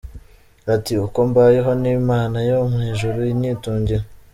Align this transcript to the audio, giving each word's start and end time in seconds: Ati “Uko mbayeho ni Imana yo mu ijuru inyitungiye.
Ati 0.75 0.93
“Uko 1.05 1.17
mbayeho 1.29 1.71
ni 1.81 1.89
Imana 1.99 2.37
yo 2.49 2.57
mu 2.71 2.79
ijuru 2.91 3.19
inyitungiye. 3.31 4.01